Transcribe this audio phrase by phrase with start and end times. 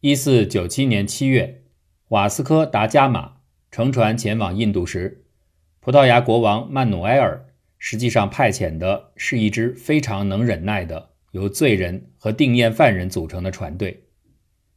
[0.00, 1.62] 一四九七年七月，
[2.08, 3.38] 瓦斯科·达伽马
[3.70, 5.24] 乘船前往印度时，
[5.80, 7.46] 葡萄牙国王曼努埃尔
[7.78, 14.04] 实际上派遣的是一支非常能忍耐的由罪人和定谳犯人组成的船队。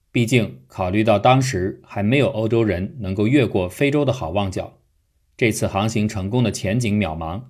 [0.09, 4.79] 毕竟，考虑到当时还没有欧洲人能够越过非洲的好望角，
[5.35, 7.41] 这次航行成功的前景渺茫，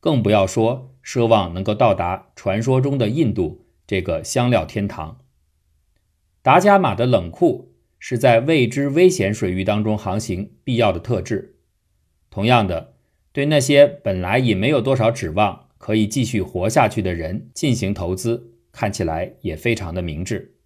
[0.00, 5.20] 更不要说奢望能够到达传说中的印度这个香料天堂。
[6.42, 11.54] 达伽马的冷酷是在未知危险水域当中航行必要的特质。
[12.30, 12.94] 同样的，
[13.32, 20.56] 对那些本来也没有多少指望可以继续活下去的人进行投资，看起来也非常的明智。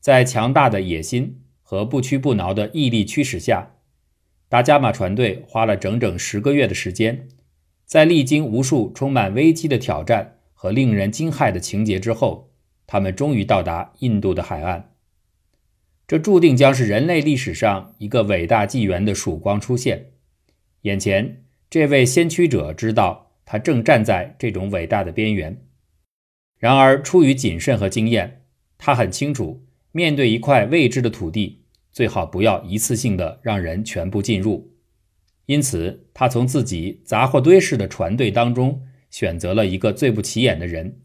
[0.00, 3.72] 在强大的野心和不屈不挠的毅力驱使下，
[4.48, 7.28] 达伽马船队花了整整十个月的时间，
[7.84, 12.54] 在历经无数充满危机的挑战和令人惊骇的情节之后。
[12.86, 14.92] 他们终于到达印度的海岸，
[16.06, 20.12] 这注定将是人类历史上一个伟大纪元的曙光出现。
[20.82, 25.60] 眼前这位先驱者知道，他正站在这种伟大的边缘。
[26.58, 28.44] 然而，出于谨慎和经验，
[28.78, 34.72] 他很清楚，面对一块未知的土地，最好不要一次性的让人全部进入。
[35.46, 41.00] 因此，他从自己杂货堆式的船队当中选择了一个最不起眼的人，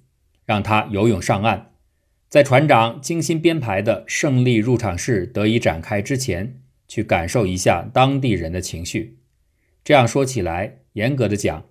[0.45, 1.70] 让他游泳上岸。
[2.31, 9.17] 在船长精心编排的胜利入场式得以展开之前，去感受一下当地人的情绪。
[9.83, 11.65] 这样说起来，严格的讲，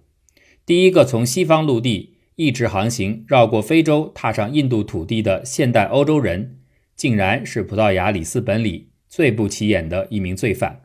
[0.67, 6.59] 第一个从西方陆地一直航行绕过非洲，踏上印度土地的现代欧洲人，
[6.95, 10.83] 竟然是葡萄牙里斯本里最不起眼的一名罪犯。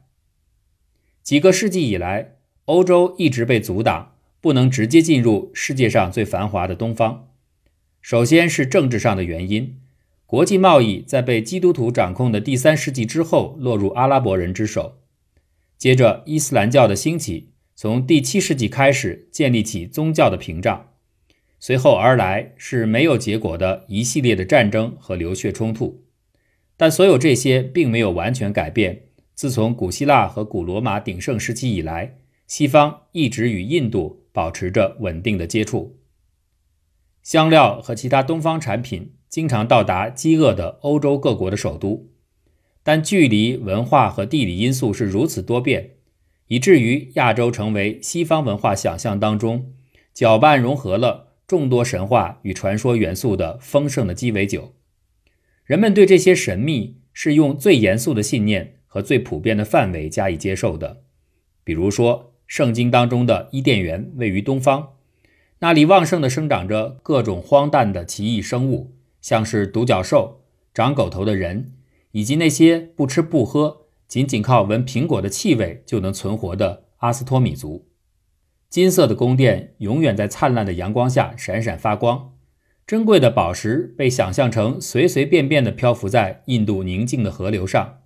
[1.22, 7.28] 几个世纪以来，欧洲一直被阻挡，不能直接进入世界上最繁华的东方。
[8.06, 9.80] 首先是政治上的原因，
[10.28, 15.00] 国际贸易在被基督徒掌控的第三世纪之后落入阿拉伯人之手。
[15.76, 20.92] 接着，伊斯兰教的兴起，从第七世纪开始建立起宗教的屏障。
[21.60, 26.04] 随后而来是没有结果的一系列的战争和流血冲突。
[26.78, 35.98] 但所有这些并没有完全改变，自从古希腊和古罗马鼎盛时期以来，西方一直与印度保持着稳定的接触。
[37.26, 42.12] 香料和其他东方产品经常到达饥饿的欧洲各国的首都，
[42.84, 45.96] 但距离、文化和地理因素是如此多变，
[46.46, 49.74] 以至于亚洲成为西方文化想象当中
[50.14, 54.76] 搅拌融合了众多神话与传说元素的丰盛的鸡尾酒。
[55.64, 61.02] 人们对这些神秘是用最严肃的信念和最普遍的范围加以接受的，
[61.64, 64.90] 比如说，圣经当中的伊甸园位于东方。
[65.66, 70.42] 那里旺盛地生长着各种荒诞的奇异生物，像是独角兽、
[70.76, 71.74] 长狗头的人，
[72.12, 77.88] 以及那些不吃不喝、仅仅靠闻苹果的气味就能存活的阿斯托米族。
[78.70, 82.34] 金色的宫殿永远在灿烂的阳光下闪闪发光，
[82.86, 88.02] 珍贵的宝石被想象成随随便便地漂浮在印度宁静的河流上，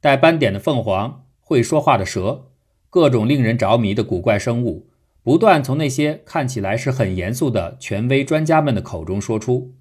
[0.00, 2.48] 带斑点的凤凰、会说话的蛇、
[2.90, 4.87] 各种令人着迷的古怪生物。
[5.28, 9.74] 不断从那些看起来是很严肃的权威专家们的口中说出，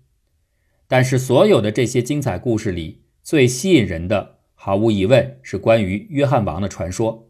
[0.90, 7.30] 但是所有的这些精彩故事里，最吸引人的，毫无疑问是关于约翰王的传说。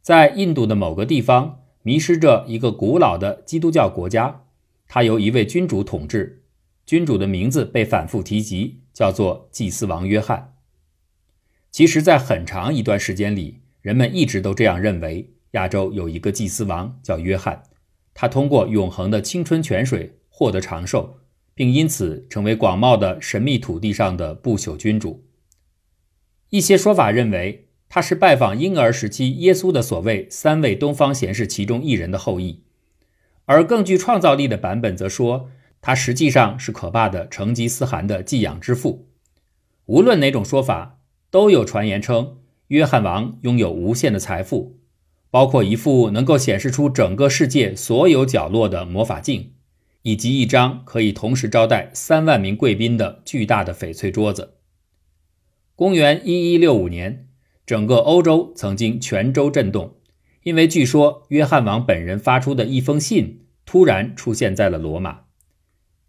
[0.00, 4.44] 在印度的某个地方，迷失着一个古老的基督教国家，
[4.86, 6.44] 它由一位君主统治，
[6.86, 10.54] 君主的名字被反复提及，叫做祭司王约翰。
[11.72, 15.32] 其实，在很长一段时间里，人们一直都这样认为。
[15.52, 17.62] 亚洲有一个祭司王叫约翰，
[18.14, 21.18] 他通过永恒的青春泉水获得长寿，
[21.54, 25.24] 并因此成为广袤的神秘土地上的不朽君主。
[26.50, 32.62] 一些说法认为他是拜访婴儿时期耶稣的所谓三位东方贤士其中一人的后裔，
[33.46, 35.48] 而更具创造力的版本则说
[35.80, 39.08] 他实际上是可怕的成吉思汗的寄养之父。
[39.86, 41.00] 无论哪种说法，
[41.30, 42.38] 都有传言称
[42.68, 44.77] 约翰王拥有无限的财富。
[45.30, 49.52] 包括一副能够显示出整个世界所有角落的魔法镜，
[50.02, 54.54] 以及一张可以同时招待三万名贵宾的巨大的翡翠桌子。
[55.76, 57.28] 公元一一六五年，
[57.66, 59.96] 整个欧洲曾经全州震动，
[60.44, 65.24] 因为据说约翰王本人发出的一封信突然出现在了罗马。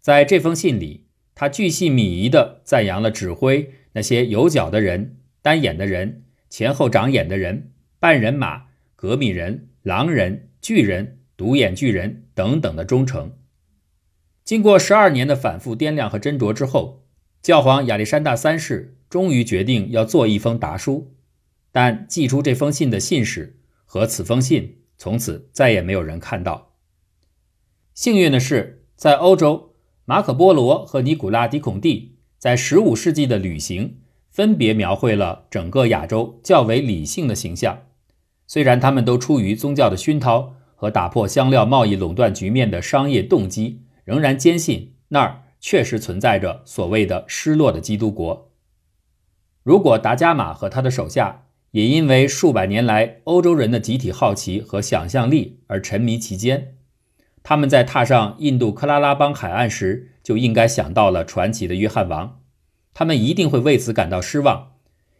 [0.00, 8.69] 在这封信里，他巨细靡遗地赞扬了指挥那些有脚的人、单眼的人、前后长眼的人、半人马。
[9.00, 13.32] 革命人、狼人、巨人、独眼巨人等等的忠诚，
[14.44, 17.06] 经过十二年的反复掂量和斟酌之后，
[17.40, 21.14] 教皇亚历山大三世终于决定要做一封答书，
[21.72, 26.74] 但寄出这封信的信使和此封信从此再也没有人看到。
[27.94, 37.86] 幸运的是，在欧洲，马可·波罗和尼古拉·迪孔蒂在15世纪的旅行分别描绘了整个亚洲较为理性的形象。
[38.50, 45.42] 虽然他们都出于宗教的熏陶和打破香料贸易垄断局面的商业动机，仍然坚信那儿。
[45.60, 48.50] 确实存在着所谓的失落的基督国。
[49.62, 51.42] 如果达伽马和他的手下
[51.72, 56.76] 也因为数百年来欧洲人的集体好奇和想象力而沉迷其间，
[57.42, 62.40] 他们在踏上印度克拉拉邦海岸时就应该想到了传奇的约翰王。
[62.94, 64.72] 他们一定会为此感到失望，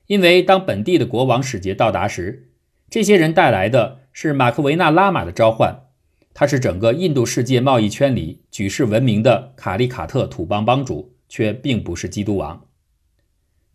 [0.06, 2.50] 因为当本地的国王使节到达时，
[2.91, 5.85] 这些人带来的是马克维纳拉玛的召唤。
[6.35, 12.67] 他是整个印度世界贸易圈里举世闻名的卡利卡特土邦帮主，却并不是基督王。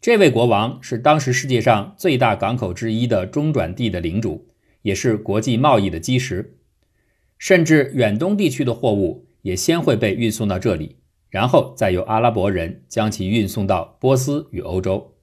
[0.02, 4.50] 这位国王是当时世界上最大港口之一的中转地的领主，
[4.82, 6.58] 也是国际贸易的基石。
[7.38, 10.98] 甚至远东地区的货物也先会被运送到这里，
[11.30, 15.15] 然后再由阿拉伯人将其运送到波斯与欧洲。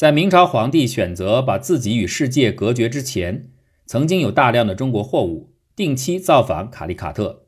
[0.00, 3.50] 在明朝皇帝选择把自己与世界隔绝之前，
[3.84, 5.52] 曾经有大量的中国货物。
[5.76, 7.42] 定期造访卡利卡特，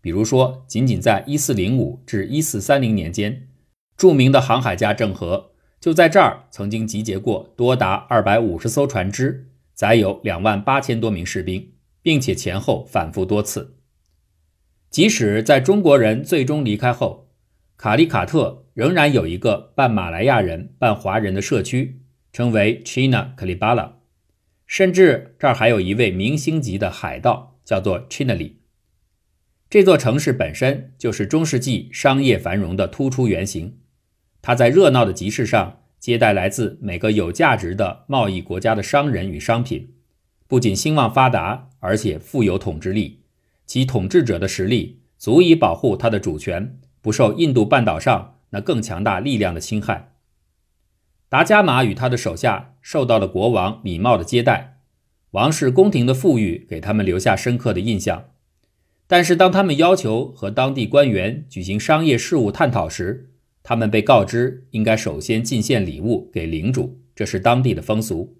[0.00, 3.48] 比如说，仅仅在1405至1430年间，
[3.96, 5.50] 著名的航海家郑和
[5.80, 13.74] 就在这儿曾经集结过多达250艘船只，载有2万八千多名士兵，并且前后反复多次。
[14.90, 17.25] 即使在中国人最终离开后，
[17.76, 22.00] 卡利卡特仍然有一个半马来亚人半华人的社区，
[22.32, 23.92] 称为 China Kalibala，
[24.66, 27.54] 甚至这儿还有一位明星级的海盗。
[27.66, 28.52] 叫做 Chinali，
[29.68, 33.78] 这座城市本身就是中世纪商业繁荣的突出原型。
[34.40, 39.94] 它在热闹的集市上接待来自每个有价值的贸易国家的商人与商品，
[40.46, 43.24] 不仅兴旺发达，而且富有统治力。
[43.66, 50.14] 其统治者的实力足以保护他的主权不受印度半岛上那更强大力量的侵害。
[51.28, 54.80] 达伽马与他的手下受到了国王礼貌的接待。
[55.30, 58.30] 王室宫廷的富裕给他们留下深刻的印象，
[59.06, 63.30] 但是当他们要求和当地官员举行商业事务探讨时，
[63.62, 68.36] 他们被告知应该首先进献礼物给领主，这是当地的风俗。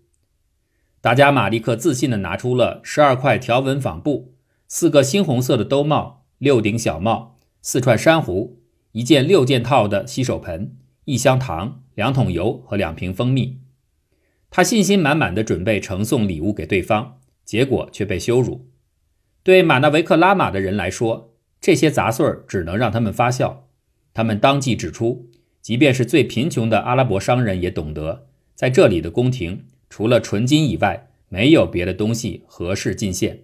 [1.00, 4.34] 达伽马立刻自信地拿出了十二块条纹纺布、
[4.66, 7.35] 四个猩红色的兜帽、六顶小帽、
[7.68, 8.60] 四串珊瑚、
[8.92, 13.58] 一件六件套的洗手盆、一箱糖、两桶油和两瓶蜂蜜。
[14.50, 18.68] 他信心满满的准备呈送礼物给对方，结果却被羞辱。
[19.42, 23.66] 对马纳维克拉玛的人来说，这些杂碎儿只能让他们发笑。
[24.14, 25.28] 他们当即指出，
[25.60, 33.42] 即便是最贫穷的阿拉伯商人也懂得，在这里的宫廷除了纯金以外，没有别的东西合适进献。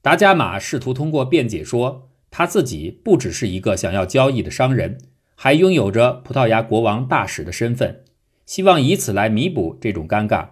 [0.00, 4.98] 达伽马试图通过辩解说，他自己不只是一个想要交易的商人，
[5.36, 8.02] 还拥有着葡萄牙国王大使的身份。
[8.44, 10.48] 希望以此来弥补这种尴尬，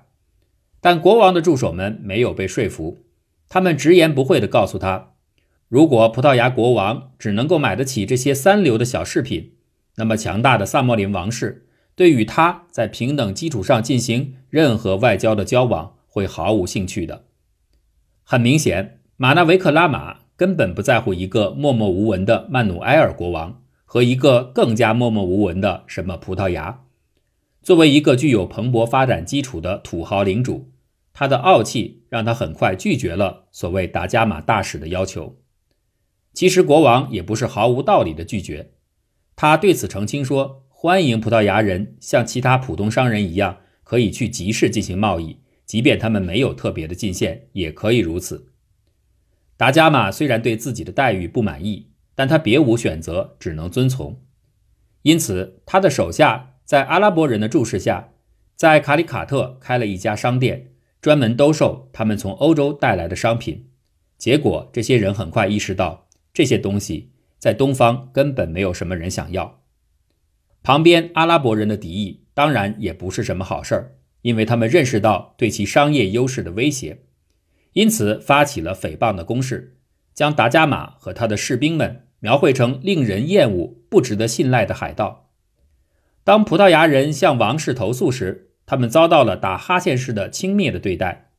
[0.80, 2.98] 但国王的助手们没有被说服。
[3.48, 5.14] 他们直言不讳地告诉他，
[5.68, 9.54] 如果葡萄牙国王只能够买得起这些三流的小饰品，
[9.96, 17.24] 那么强大的萨莫林王室对与他在平等基础上进行任何外交的交往会毫无兴趣的。
[18.22, 26.84] 很明显，马纳维克拉玛根本不在乎一个默默无闻的曼努埃尔国王和一个更加默默无闻的什么葡萄牙。
[27.62, 30.72] 作为一个具有蓬勃发展基础的土豪领主，
[31.12, 35.36] 他的傲气让他很快拒绝了所谓达伽马大使的要求。
[36.32, 38.72] 其实国王也不是毫无道理的拒绝，
[39.36, 48.48] 他对此澄清说：“欢迎葡萄牙人像其他普通商人一样，可以去集市进行贸易，即便他们没有特别的进献，也可以如此。”
[49.62, 54.20] 达伽马虽然对自己的待遇不满意，但他别无选择，只能遵从。
[55.02, 56.56] 因此，他的手下。
[56.64, 58.08] 在阿拉伯人的注视下，
[58.56, 63.68] 在卡里卡特开了一家商店，专门兜售他们从欧洲带来的商品。
[64.18, 69.60] 结果，这些人很快意识到，这些东西在东方根本没有什么人想要。
[70.64, 77.02] 旁边阿拉伯人的敌意当然也不是什么好事儿，因为他们认识到对其商业优势的威胁，
[77.72, 79.78] 因此发起了诽谤的攻势
[80.12, 85.30] 将达伽马和他的士兵们描绘成令人厌恶不值得信赖的海盗。
[86.24, 91.30] 当葡萄牙人向王室投诉时他们遭到了打哈欠式的轻蔑的对待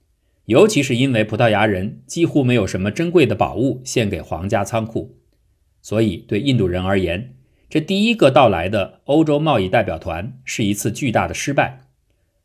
[0.45, 5.17] 尤其是因为葡萄牙人几乎没有什么珍贵的宝物献给皇家仓库。
[5.81, 7.35] 所以对印度人而言
[7.69, 11.81] 这第一个到来的欧洲贸易代表团是一次巨大的失败。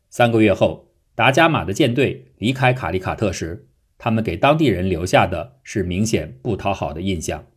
[0.09, 3.68] 三个月后达伽马的舰队离开卡利卡特时
[3.99, 7.48] 他们给当地人留下的是明显不讨好的印象。